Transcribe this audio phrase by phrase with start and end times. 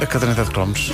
[0.00, 0.92] a caderneta de cromos.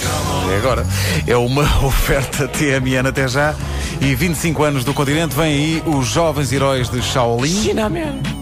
[0.52, 0.86] É agora.
[1.26, 3.54] É uma oferta TMN até já.
[4.00, 7.62] E 25 anos do continente, vêm aí os jovens heróis de Shaolin.
[7.62, 8.34] Finalmente.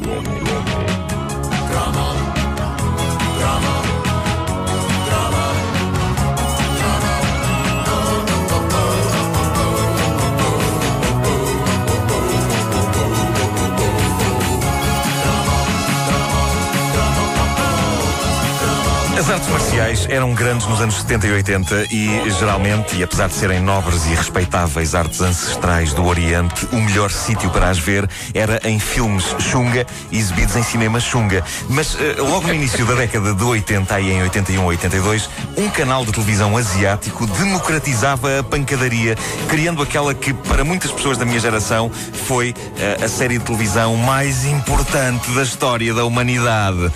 [20.09, 24.14] Eram grandes nos anos 70 e 80 e, geralmente, e apesar de serem nobres e
[24.14, 29.86] respeitáveis artes ancestrais do Oriente, o melhor sítio para as ver era em filmes Xunga,
[30.10, 31.45] exibidos em cinema Xunga.
[31.69, 35.69] Mas, eh, logo no início da década de 80, aí em 81 ou 82, um
[35.69, 39.16] canal de televisão asiático democratizava a pancadaria,
[39.48, 41.91] criando aquela que, para muitas pessoas da minha geração,
[42.27, 46.91] foi eh, a série de televisão mais importante da história da humanidade.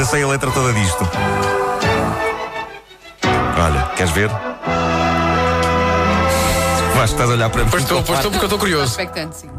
[0.00, 1.06] Ainda sei a letra toda disto.
[3.62, 4.30] Olha, queres ver?
[6.94, 7.70] Vasco, estás a olhar para mim.
[7.70, 8.86] Pois estou, pois estou porque eu estou curioso.
[8.86, 9.50] Expectante, sim.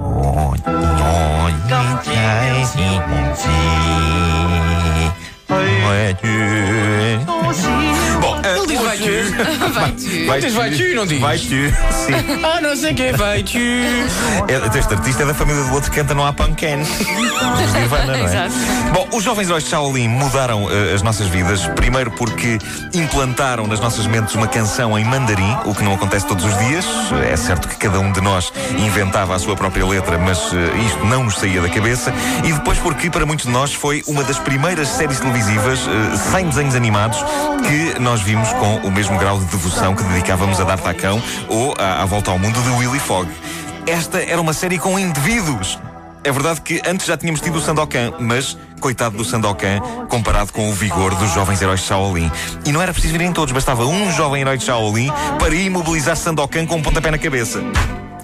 [9.73, 10.25] Vai tu.
[10.27, 10.49] Vai tu.
[10.51, 11.19] vai tu, não diz?
[11.19, 12.41] Vai tu, sim.
[12.43, 13.57] Ah, não sei quem vai tu.
[13.57, 16.79] É, este artista é da família do outro que canta no Apancan.
[16.79, 18.23] Dos Nirvana, não é?
[18.23, 18.53] Exato.
[18.93, 21.65] Bom, os jovens heróis de Shaolin mudaram eh, as nossas vidas.
[21.75, 22.57] Primeiro porque
[22.93, 26.85] implantaram nas nossas mentes uma canção em mandarim, o que não acontece todos os dias.
[27.29, 31.05] É certo que cada um de nós inventava a sua própria letra, mas eh, isto
[31.05, 32.13] não nos saía da cabeça.
[32.43, 36.47] E depois porque, para muitos de nós, foi uma das primeiras séries televisivas eh, sem
[36.47, 37.23] desenhos animados
[37.67, 42.05] que nós vimos com o mesmo grau de devoção que dedicávamos a D'Artacão ou à,
[42.05, 43.29] Volta ao Mundo de Willy Fogg.
[43.87, 45.79] Esta era uma série com indivíduos.
[46.23, 50.69] É verdade que antes já tínhamos tido o Sandokan, mas coitado do Sandokan comparado com
[50.69, 52.31] o vigor dos jovens heróis de Shaolin.
[52.65, 56.65] E não era preciso virem todos, bastava um jovem herói de Shaolin para imobilizar Sandokan
[56.65, 57.59] com um pontapé na cabeça.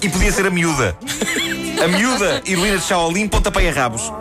[0.01, 0.95] E podia ser a miúda.
[1.77, 4.11] A miúda, heroína de Shaolin, pontapé a rabos.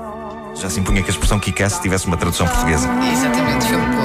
[0.56, 2.86] Já se impunha que a expressão Kick-Ass tivesse uma tradução portuguesa.
[3.10, 3.55] Exatamente.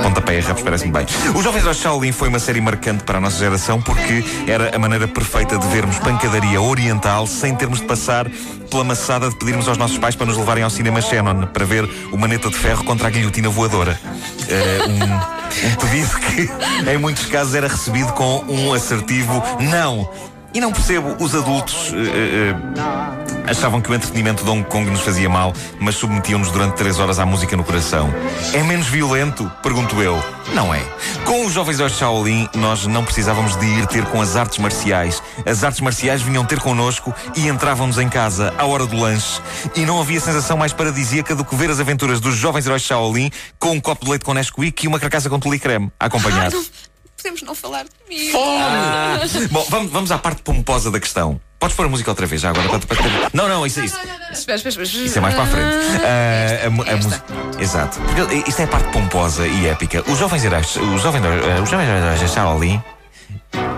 [0.02, 1.06] Pontapé e Raps parece-me bem.
[1.36, 4.80] Os Jovens de Shaolin foi uma série marcante para a nossa geração porque era a
[4.80, 8.28] maneira perfeita de vermos pancadaria oriental sem termos de passar
[8.70, 11.88] pela maçada de pedirmos aos nossos pais para nos levarem ao cinema Shannon para ver
[12.12, 14.00] o Maneta de Ferro contra a guilhotina voadora.
[14.48, 16.50] Eh, um, um pedido que,
[16.90, 20.10] em muitos casos, era recebido com um assertivo não.
[20.54, 25.00] E não percebo, os adultos eh, eh, achavam que o entretenimento de Hong Kong nos
[25.00, 28.14] fazia mal, mas submetiam-nos durante três horas à música no coração.
[28.54, 29.50] É menos violento?
[29.64, 30.22] Pergunto eu.
[30.54, 30.82] Não é.
[31.24, 35.24] Com os jovens de Shaolin, nós não precisávamos de ir ter com as artes marciais.
[35.46, 39.40] As artes marciais vinham ter connosco e entravam-nos em casa à hora do lanche.
[39.74, 43.32] E não havia sensação mais paradisíaca do que ver as aventuras dos jovens heróis Shaolin
[43.58, 46.52] com um copo de leite com Nesquik e uma carcaça com tule creme a acompanhar.
[46.54, 46.91] Ah,
[47.22, 48.32] podemos não falar de mim.
[48.36, 49.20] Ah.
[49.52, 51.40] Bom, vamos, vamos à parte pomposa da questão.
[51.60, 52.68] Podes pôr a música outra vez já agora?
[52.70, 53.96] Para, para ter- Não, não, isso, isso,
[54.32, 55.06] Espera, espera, espera.
[55.06, 55.76] isso é mais para a frente.
[56.04, 57.24] Ah, a mu- a música-
[57.60, 58.00] Exato.
[58.00, 60.04] Porque isto é a parte pomposa e épica.
[60.10, 62.82] Os jovens heróis, os jovens, eh, os jovens heróis de Shaolin,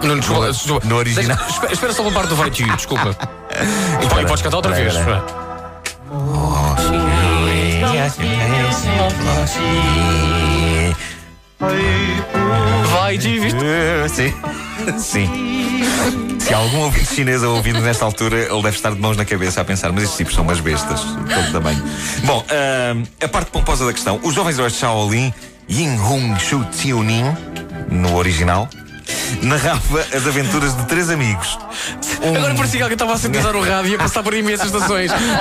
[0.02, 0.88] Não, desculpa, desculpa.
[0.88, 1.36] no original.
[1.38, 3.16] Deixa- espera, espera só uma parte do vai tu, desculpa.
[4.02, 5.00] E pode- podes cantar outra Espera, vez.
[5.00, 5.44] espera.
[12.92, 13.60] Vai tu, viste?
[14.10, 14.34] Sim.
[15.00, 15.80] Sim.
[16.40, 19.24] Se há algum ouvinte chinês a ouvir nesta altura, ele deve estar de mãos na
[19.24, 21.82] cabeça a pensar, mas estes tipos são umas bestas, de todo tamanho.
[22.26, 24.20] Bom, ahm, a parte pomposa da questão.
[24.24, 25.34] Os jovens heróis de Shaolin,
[25.70, 27.24] Yin Hung Shu Xiunin,
[27.90, 28.68] no original,
[29.42, 31.58] narrava as aventuras de três amigos.
[32.22, 34.68] Um- Agora parecia que alguém estava a sintonizar o rádio e a passar por imensas
[34.68, 35.12] estações.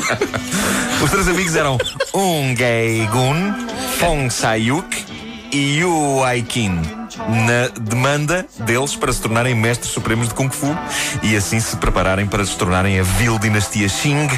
[1.02, 1.78] Os três amigos eram
[2.14, 3.54] Um Gai Gun,
[3.98, 5.04] Fong Sayuk
[5.52, 6.80] e Yu Aikin.
[7.28, 10.76] Na demanda deles para se tornarem mestres supremos de Kung Fu
[11.22, 14.28] e assim se prepararem para se tornarem a vil dinastia Xing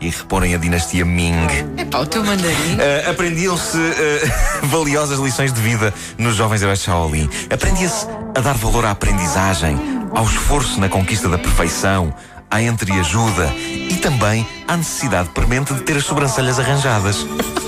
[0.00, 1.46] e reporem a dinastia Ming.
[1.76, 2.74] Epá, o teu mandarim.
[2.74, 7.28] Uh, Aprendiam-se uh, valiosas lições de vida nos jovens heróis de Shaolin.
[7.50, 8.06] Aprendia-se
[8.36, 9.78] a dar valor à aprendizagem,
[10.14, 12.12] ao esforço na conquista da perfeição,
[12.52, 17.26] à entreajuda e também à necessidade premente de ter as sobrancelhas arranjadas.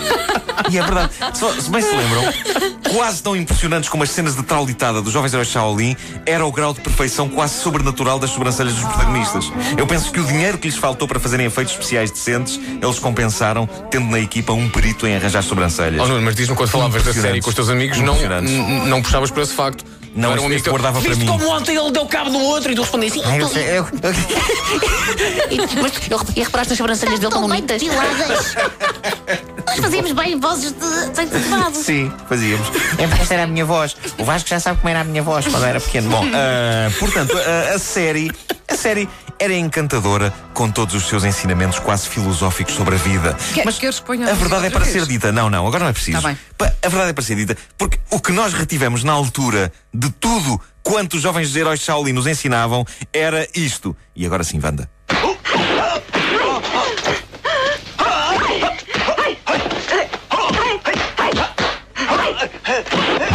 [0.71, 1.13] E é verdade.
[1.35, 2.23] Se, bem se lembram,
[2.95, 5.95] quase tão impressionantes como as cenas de traulitada dos jovens heróis Shaolin
[6.25, 9.53] era o grau de perfeição quase sobrenatural das sobrancelhas dos protagonistas.
[9.77, 13.69] Eu penso que o dinheiro que lhes faltou para fazerem efeitos especiais decentes, eles compensaram
[13.91, 16.01] tendo na equipa um perito em arranjar sobrancelhas.
[16.01, 18.17] Oh, Nuno, mas diz-me quando falavas da série com os teus amigos, não,
[18.87, 19.85] não puxavas por esse facto.
[20.15, 21.27] Não, Era este- este teu- guardava para Viste mim.
[21.27, 23.23] como ontem ele deu cabo do outro e tu respondes assim.
[23.25, 23.87] Ah, eu sei, eu-
[25.51, 27.83] E, mas eu, e reparaste nas sobrancelhas dele tão bonitas?
[27.83, 31.75] eu fazíamos bem vozes de animado.
[31.75, 32.69] Sim, fazíamos.
[32.99, 33.97] É esta era a minha voz.
[34.19, 36.11] O Vasco já sabe como era a minha voz quando era pequeno.
[36.11, 38.31] Bom, ah, portanto, a, a série.
[38.69, 39.09] A série
[39.39, 43.37] era encantadora com todos os seus ensinamentos quase filosóficos sobre a vida.
[43.53, 43.87] Quer- queres que
[44.23, 45.33] a verdade é para ser dita.
[45.33, 46.21] Não, não, agora não é preciso.
[46.21, 47.57] Tá A verdade é para ser dita.
[47.77, 52.13] Porque o que nós retivemos na altura de tudo quanto os jovens heróis de Shaolin
[52.13, 53.97] nos ensinavam era isto.
[54.15, 54.89] E agora sim, Wanda.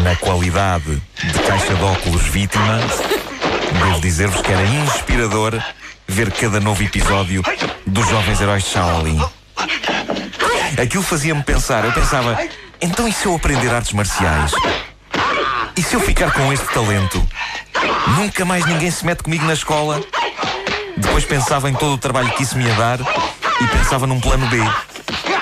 [0.04, 2.80] Na qualidade de caixa de óculos vítima,
[3.84, 5.62] devo dizer-vos que era inspirador
[6.10, 7.44] ver cada novo episódio
[7.86, 9.22] dos Jovens Heróis de Shaolin.
[10.82, 12.38] Aquilo fazia-me pensar, eu pensava,
[12.82, 14.52] então e se eu aprender artes marciais?
[15.78, 17.26] E se eu ficar com este talento?
[18.18, 20.04] Nunca mais ninguém se mete comigo na escola?
[20.98, 24.48] Depois pensava em todo o trabalho que isso me ia dar e pensava num plano
[24.48, 24.58] B.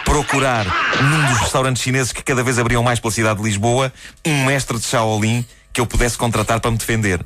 [0.04, 0.66] Procurar
[1.02, 3.92] num dos restaurantes chineses que cada vez abriam mais pela cidade de Lisboa
[4.26, 7.26] um mestre de Shaolin que eu pudesse contratar para me defender.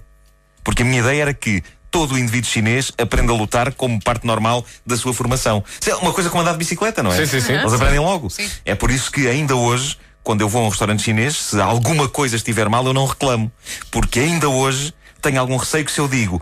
[0.64, 4.26] Porque a minha ideia era que todo o indivíduo chinês aprenda a lutar como parte
[4.26, 5.64] normal da sua formação.
[5.80, 7.18] Isso é uma coisa como andar de bicicleta, não é?
[7.18, 7.54] Sim, sim, sim.
[7.54, 8.30] Eles aprendem logo.
[8.30, 8.50] Sim.
[8.66, 12.08] É por isso que ainda hoje, quando eu vou a um restaurante chinês, se alguma
[12.08, 13.52] coisa estiver mal, eu não reclamo.
[13.92, 16.42] Porque ainda hoje tenho algum receio que se eu digo,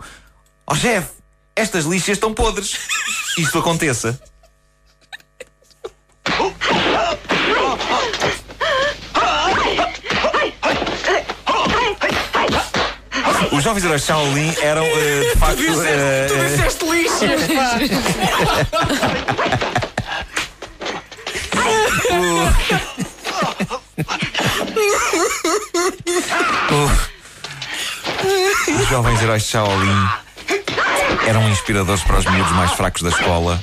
[0.66, 1.10] ó chefe,
[1.54, 2.76] estas lixas estão podres,
[3.36, 4.18] isto aconteça.
[13.52, 15.62] Os jovens heróis Shaolin eram, eh, de facto.
[15.84, 17.40] eh, Tu disseste lixas.
[28.80, 30.08] Os jovens heróis de Shaolin
[31.26, 33.62] eram inspiradores para os miúdos mais fracos da escola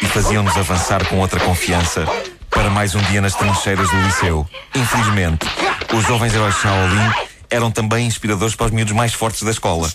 [0.00, 2.06] e faziam-nos avançar com outra confiança
[2.50, 4.46] para mais um dia nas trincheiras do liceu.
[4.74, 5.46] Infelizmente,
[5.92, 7.10] os jovens heróis de Shaolin
[7.52, 9.92] eram também inspiradores para os miúdos mais fortes da escola.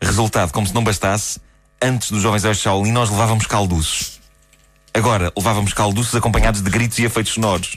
[0.00, 1.40] Resultado, como se não bastasse,
[1.82, 4.20] antes dos jovens de Shaolin nós levávamos calduços.
[4.94, 7.76] Agora, levávamos calduços acompanhados de gritos e efeitos sonoros.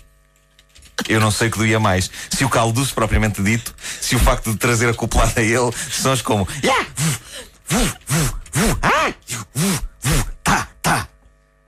[1.10, 2.10] Eu não sei o que doía mais.
[2.30, 6.48] Se o calduço propriamente dito, se o facto de trazer acoplado a ele sons como
[6.64, 6.86] "Ya!
[6.96, 7.20] Vu,
[7.68, 9.14] vu, vu, vu, ah!
[9.54, 11.08] Vu, vu, tá, tá.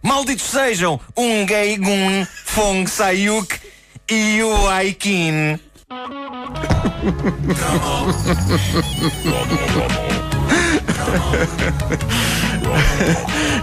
[0.04, 3.60] Malditos sejam um gay gun, Fong Sayuk
[4.10, 5.60] e o Aikin.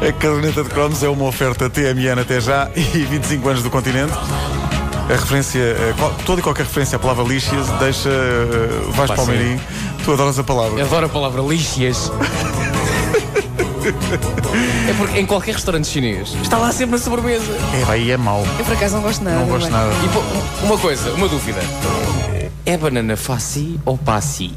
[0.01, 4.13] A caderneta de cromos é uma oferta TMN até já e 25 anos do continente.
[4.13, 5.95] A referência, eh,
[6.25, 9.61] toda e qualquer referência à palavra lixas deixa uh, Vais Pá, Palmeirim.
[10.03, 10.81] Tu adoras a palavra.
[10.81, 12.11] Eu adoro a palavra lixas.
[14.89, 17.53] É porque em qualquer restaurante chinês está lá sempre na sobremesa.
[17.75, 18.43] É, aí é mau.
[18.59, 19.41] Eu por acaso não gosto nada.
[19.41, 19.73] Não gosto bem.
[19.73, 19.93] nada.
[20.03, 20.21] E pô,
[20.65, 21.61] uma coisa, uma dúvida.
[22.67, 24.53] É banana faci ou passi?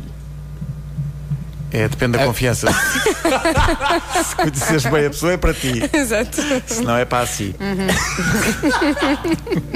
[1.72, 2.68] É, depende da confiança.
[4.24, 5.84] Se conheces bem a pessoa, é para ti.
[5.92, 6.38] Exato.
[6.66, 7.54] Se não, é para si.